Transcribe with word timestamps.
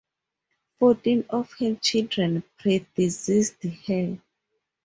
Fourteen 0.79 1.25
of 1.29 1.53
her 1.59 1.75
children 1.75 2.41
predeceased 2.57 3.61
her. 3.85 4.17